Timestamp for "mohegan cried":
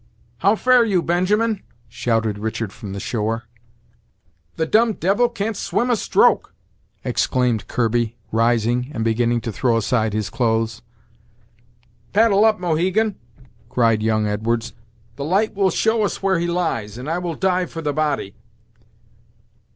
12.59-14.01